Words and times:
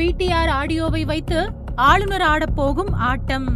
PTR 0.00 0.50
ஆடியோவை 0.50 1.04
வைத்து 1.04 1.52
ஆளுநர் 1.76 2.20
ஆடப்போகும் 2.20 2.92
ஆட்டம். 2.92 3.48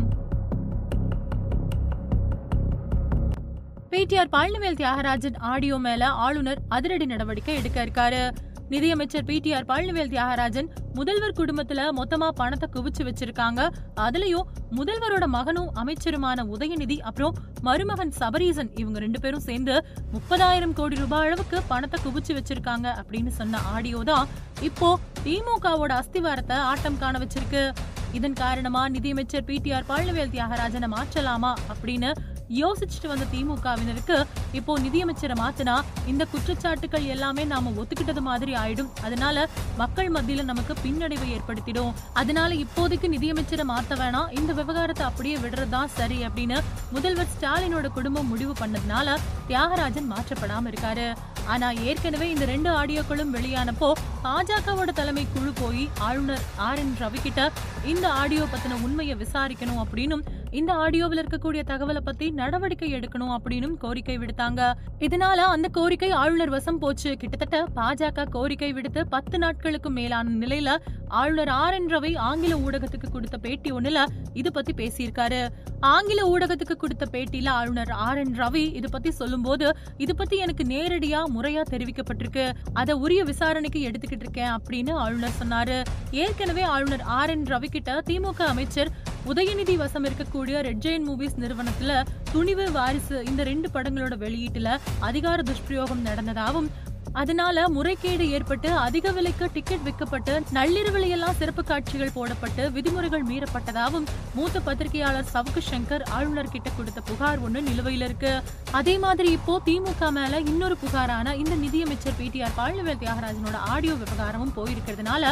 பிடிஆர் 3.90 4.30
பழனிவேல் 4.32 4.79
தியாகராஜன் 4.80 5.37
ஆடியோ 5.37 5.79
மேல 5.79 6.07
ஆளுநர் 6.07 6.61
அதிரடி 6.69 7.07
நடவடிக்கை 7.07 7.54
எடுக்க 7.54 7.85
இருக்காரு. 7.85 8.22
நிதியமைச்சர் 8.71 9.24
பிடிஆர் 9.24 9.66
பழனிவேல் 9.71 10.11
தியாகராஜன் 10.11 10.68
முதல்வர் 10.95 11.36
குடும்பத்துல 11.39 11.80
மொத்தமா 11.98 12.29
பணத்தை 12.29 12.68
குவிச்சு 12.75 13.02
வச்சிருக்காங்க. 13.04 13.61
அதுலயும் 13.96 14.48
முதல்வரோட 14.79 15.27
மகனும் 15.27 15.71
அமைச்சருமான 15.75 16.45
உதயநிதி 16.54 16.98
அப்புறம் 16.98 17.35
மருமகன் 17.62 18.11
சபரீசன் 18.11 18.71
இவங்க 18.75 18.98
ரெண்டு 18.98 19.21
பேரும் 19.21 19.40
சேர்ந்து 19.40 19.75
முப்பதாயிரம் 20.12 20.72
கோடி 20.72 20.96
ரூபாய் 20.96 21.27
அளவுக்கு 21.27 21.62
பணத்தை 21.68 22.00
குவிச்சு 22.07 22.35
வச்சிருக்காங்க 22.35 22.86
அப்படின்னு 23.00 23.29
சொன்ன 23.29 23.61
ஆடியோ 23.75 24.03
தான் 24.03 24.29
இப்போ 24.61 24.99
திமுகவோட 25.25 25.93
அஸ்திவாரத்தை 26.03 26.57
ஆட்டம் 26.71 26.99
காண 26.99 27.18
வச்சிருக்கு. 27.18 27.64
இதன் 28.12 28.32
காரணமா 28.32 28.89
நிதியமைச்சர் 28.89 29.44
பிடிஆர் 29.44 29.86
பழனிவேல் 29.89 30.31
தியாகராஜனை 30.31 30.89
மாற்றலாமா 30.96 31.53
அப்படின்னு 31.72 32.11
யோசிச்சுட்டு 32.50 33.06
வந்த 33.06 33.25
திமுகவினருக்கு 33.33 34.27
இப்போ 34.52 34.78
நிதியமைச்சரை 34.78 35.36
மாத்தினா 35.42 35.83
இந்த 36.06 36.27
குற்றச்சாட்டுகள் 36.33 37.06
எல்லாமே 37.06 37.44
நாம 37.44 37.70
ஒத்துக்கிட்டது 37.70 38.19
மாதிரி 38.19 38.52
ஆயிடும். 38.52 38.91
அதனால 39.02 39.48
மக்கள் 39.77 40.11
மத்தியில 40.11 40.44
நமக்கு 40.44 40.75
பின்னடைவை 40.84 41.28
ஏற்படுத்திடும். 41.36 41.92
அதனால 42.12 42.55
இப்போதைக்கு 42.55 43.08
நிதியமைச்சரை 43.14 43.64
மாத்த 43.72 43.94
வேணாம். 43.94 44.38
இந்த 44.38 44.52
விவகாரத்தை 44.52 45.06
அப்படியே 45.06 45.36
விடுறதுதான் 45.36 45.84
சரி 45.84 46.27
அப்படின்னு 46.27 46.61
முதல்வர் 46.91 47.33
ஸ்டாலினோட 47.38 47.88
குடும்பம் 47.88 48.28
முடிவு 48.28 48.52
பண்ணதுனால 48.52 49.16
தியாகராஜன் 49.48 50.12
மாற்றப்படாம 50.12 50.66
இருக்காரு. 50.66 51.14
ஆனா 51.47 51.70
ஏற்கனவே 51.70 52.30
இந்த 52.30 52.44
ரெண்டு 52.44 52.70
ஆடியோக்களும் 52.70 53.33
வெளியானப்போ 53.33 53.92
பாஜகவோட 54.25 54.91
தலைமை 54.94 55.27
குழு 55.34 55.52
போய் 55.61 55.89
ஆளுநர் 55.98 56.44
ஆர் 56.56 56.78
என் 56.78 56.94
ரவி 57.00 57.20
கிட்ட 57.22 57.50
இந்த 57.84 58.12
ஆடியோ 58.12 58.44
பத்தின 58.44 58.82
உண்மையை 58.82 59.16
விசாரிக்கணும் 59.16 59.80
அப்படின்னும் 59.84 60.24
இந்த 60.50 60.72
ஆடியோவில் 60.72 61.20
இருக்கக்கூடிய 61.22 61.62
தகவலை 61.66 62.00
பத்தி 62.00 62.30
நடவடிக்கை 62.30 62.94
எடுக்கணும் 62.94 63.32
அப்படின்னு 63.36 63.77
கோரிக்கை 63.77 64.19
விடுத்தாங்க. 64.19 64.72
இதனால 64.98 65.38
அந்த 65.54 65.69
கோரிக்கை 65.69 66.10
ஆளுநர் 66.10 66.48
வசம் 66.48 66.78
போச்சு. 66.78 67.16
கிட்டத்தட்ட 67.16 67.69
பாஜக 67.76 68.28
கோரிக்கை 68.30 68.72
விடுத்து 68.72 69.06
பத்து 69.06 69.38
நாட்களுக்கு 69.38 69.91
மேலான 69.91 70.47
நிலையில 70.47 70.76
ஆளுநர் 71.08 71.48
ஆர் 71.48 71.72
என் 71.72 71.86
ரவி 71.86 72.16
ஆங்கில 72.19 72.56
ஊடகத்துக்கு 72.56 73.10
கொடுத்த 73.12 73.38
பேட்டி 73.38 73.72
ஒண்ணுல 73.72 74.06
இது 74.32 74.52
பத்தி 74.52 74.72
பேசியிருக்காரு. 74.72 75.48
ஆங்கில 75.92 76.20
ஊடகத்துக்கு 76.32 76.77
கொடுத்த 76.77 77.04
பேட்டியில 77.12 77.48
ஆளுநர் 77.58 77.90
ஆர் 78.06 78.20
என் 78.22 78.34
ரவி 78.40 78.64
இது 78.78 78.88
பத்தி 78.90 79.10
சொல்லும்போது 79.20 79.66
இது 80.04 80.12
பத்தி 80.20 80.36
எனக்கு 80.44 80.64
நேரடியா 80.74 81.20
முறையா 81.36 81.62
தெரிவிக்கப்பட்டிருக்கு. 81.72 82.44
அதை 82.72 82.94
உரிய 83.04 83.22
விசாரணைக்கு 83.30 83.80
எடுத்துக்கிட்டு 83.88 84.26
இருக்கேன் 84.26 84.52
அப்படின்னு 84.56 84.92
ஆளுநர் 85.04 85.38
சொன்னாரு. 85.41 85.78
ஏற்கனவே 86.22 86.64
ஆளுநர் 86.74 87.04
ஆர் 87.18 87.32
என் 87.34 87.46
ரவி 87.52 87.70
கிட்ட 87.76 88.00
திமுக 88.10 88.41
அமைச்சர் 88.54 88.92
உதயநிதி 89.32 89.74
வசம் 89.82 90.06
இருக்கக்கூடிய 90.08 90.56
ரெட் 90.68 90.82
ஜெயின் 90.86 91.06
மூவிஸ் 91.10 91.38
நிறுவனத்துல 91.42 91.92
துணிவு 92.32 92.66
வாரிசு 92.72 93.19
இந்த 93.30 93.42
ரெண்டு 93.50 93.69
படங்களோட 93.74 94.16
வெளியீட்டுல 94.24 94.70
அதிகார 95.08 95.38
துஷ்பிரயோகம் 95.50 96.04
நடந்ததாகவும் 96.08 96.69
அதனால 97.14 97.66
முறைகேடு 97.68 98.24
ஏற்பட்டு 98.30 98.68
அதிக 98.84 99.10
விலைக்கு 99.10 99.46
டிக்கெட் 99.54 99.84
விற்கப்பட்டு 99.86 100.34
நள்ளிரவிலையெல்லாம் 100.56 101.36
சிறப்பு 101.38 101.62
காட்சிகள் 101.64 102.14
போடப்பட்டு 102.16 102.64
விதிமுறைகள் 102.76 103.26
மீறப்பட்டதாகவும் 103.28 104.06
மூத்த 104.34 104.60
பத்திரிகையாளர் 104.60 105.30
சவுக்கு 105.34 105.60
சங்கர் 105.68 106.04
ஆளுநர் 106.16 106.50
கிட்ட 106.50 106.68
கொடுத்த 106.70 107.00
புகார் 107.00 107.42
ஒன்று 107.44 107.60
நிலுவையில 107.62 108.06
இருக்கு. 108.08 108.32
அதே 108.72 108.94
மாதிரி 108.98 109.28
இப்போ 109.32 109.54
திமுக 109.66 110.10
மேல 110.10 110.40
இன்னொரு 110.44 110.76
புகாரான 110.76 111.34
இந்த 111.34 111.54
நிதியமைச்சர் 111.56 112.18
பிடிஆர் 112.18 112.56
பழனிவேல் 112.56 113.00
தியாகராஜனோட 113.02 113.58
ஆடியோ 113.72 113.94
விவகாரமும் 113.94 114.54
போயிருக்கிறதுனால 114.56 115.22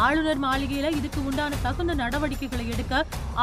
ஆளுநர் 0.00 0.42
மாளிகையில 0.42 0.90
இதுக்கு 0.98 1.20
உண்டான 1.22 1.56
தகுந்த 1.62 1.94
நடவடிக்கைகளை 1.94 2.66
எடுக்க 2.74 2.94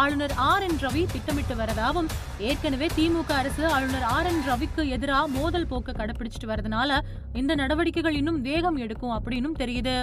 ஆளுநர் 0.01 0.35
ஆர் 0.45 0.63
என் 0.63 0.79
ரவி 0.83 1.03
திட்டமிட்டு 1.13 1.55
வரதாகவும் 1.55 2.09
ஏற்கனவே 2.47 2.87
திமுக 2.95 3.31
அரசு 3.39 3.63
ஆளுநர் 3.73 4.07
ஆர் 4.13 4.29
என் 4.29 4.43
ரவிக்கு 4.47 4.83
எதிராக 4.95 5.33
மோதல் 5.35 5.69
போக்கு 5.69 5.91
கடைபிடிச்சிட்டு 5.93 6.51
வரதுனால 6.51 6.91
இந்த 7.35 7.51
நடவடிக்கை 7.55 7.85
நடவடிக்கைகள் 7.87 8.19
இன்னும் 8.21 8.39
வேகம் 8.47 8.77
எடுக்கும் 8.83 9.13
அப்படின்னு 9.17 9.49
தெரியுது. 9.63 9.95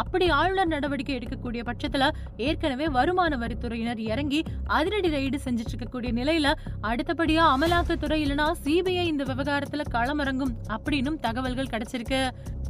அப்படி 0.00 0.26
ஆளுநர் 0.38 0.72
நடவடிக்கை 0.72 1.14
எடுக்கக்கூடிய 1.18 1.60
பட்சத்துல 1.68 2.04
ஏற்கனவே 2.46 2.86
வருமான 2.96 3.36
வரித்துறையினர் 3.42 4.00
இறங்கி 4.12 4.40
அதிரடி 4.78 5.08
ரைடு 5.14 5.38
செஞ்சுட்டு 5.44 5.72
இருக்கக்கூடிய 5.74 6.10
நிலையில 6.20 6.48
அடுத்தபடியா 6.90 7.44
அமலாக்கத்துறை 7.54 8.18
இல்லனா 8.24 8.46
சிபிஐ 8.64 9.06
இந்த 9.12 9.24
விவகாரத்துல 9.30 9.86
களமிறங்கும் 9.94 10.54
அப்படின்னும் 10.76 11.18
தகவல்கள் 11.26 11.72
கிடைச்சிருக்கு. 11.72 12.20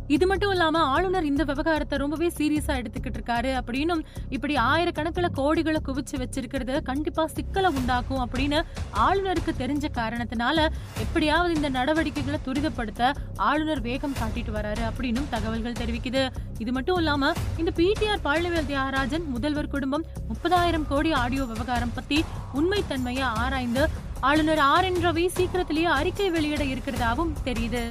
இது 0.08 0.24
மட்டும் 0.26 0.52
இல்லாம 0.54 0.82
ஆளுநர் 0.94 1.28
இந்த 1.30 1.42
விவகாரத்தை 1.44 1.96
ரொம்பவே 2.02 2.28
சீரியஸா 2.38 2.74
எடுத்துக்கிட்டு 2.80 3.18
இருக்காரு 3.18 3.50
அப்படின்னும் 3.60 4.02
இப்படி 4.28 4.54
ஆயிரக்கணக்கில் 4.56 5.28
கோடிகளை 5.38 5.80
குவிச்சு 5.88 6.16
வச்சிருக்கிறது 6.22 6.74
கண்டிப்பா 6.82 7.24
சிக்கலை 7.36 7.70
உண்டாக்கும் 7.80 8.22
அப்படின்னு 8.24 8.60
ஆளுநருக்கு 9.06 9.54
தெரிஞ்ச 9.62 9.86
காரணத்தினால 9.98 10.56
எப்படியாவது 11.04 11.54
இந்த 11.54 11.68
நடவடிக்கைகளை 11.78 12.40
துரிதப்படுத்த 12.46 13.12
ஆளுநர் 13.48 13.84
வேகம் 13.88 14.16
காட்டிட்டு 14.20 14.54
வராரு 14.58 14.82
அப்படின்னும் 14.90 15.30
தகவல்கள் 15.34 15.78
தெரிவிக்குது. 15.82 16.24
இது 16.58 16.70
மட்டும் 16.72 16.98
இல்லாம 16.98 17.32
இந்த 17.60 17.70
பிடிஆர் 17.78 18.24
பழனிவேல் 18.26 18.68
தியாகராஜன் 18.72 19.26
முதல்வர் 19.34 19.72
குடும்பம் 19.76 20.06
முப்பதாயிரம் 20.30 20.88
கோடி 20.88 21.12
ஆடியோ 21.22 21.44
விவகாரம் 21.44 21.94
பத்தி 21.94 22.20
உண்மைத்தன்மையை 22.60 23.26
ஆராய்ந்து 23.44 23.84
ஆளுநர் 24.20 24.60
ஆர் 24.72 24.86
என் 24.86 25.02
ரவி 25.06 25.24
சீக்கிரத்திலேயே 25.38 25.90
அறிக்கை 25.98 26.30
வெளியிட 26.36 26.62
இருக்கிறதாவும் 26.74 27.34
தெரியுது. 27.48 27.82